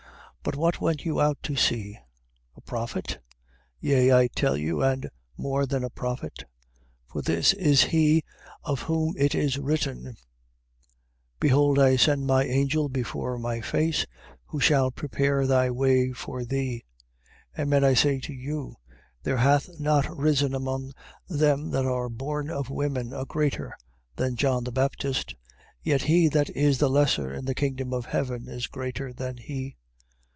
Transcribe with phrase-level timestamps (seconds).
[0.41, 0.45] 11:9.
[0.45, 1.99] But what went you out to see?
[2.55, 3.19] A prophet?
[3.79, 6.45] Yea I tell you, and more than a prophet.
[7.11, 7.11] 11:10.
[7.13, 8.23] For this is he
[8.63, 10.15] of whom it is written:
[11.39, 14.07] Behold I send my angel before my face,
[14.47, 16.85] who shall prepare thy way before thee.
[17.55, 17.61] 11:11.
[17.61, 18.77] Amen I say to you,
[19.21, 20.91] there hath not risen among
[21.29, 23.77] them that are born of women a greater
[24.15, 25.35] than John the Baptist:
[25.83, 29.75] yet he that is the lesser in the kingdom of heaven is greater than he.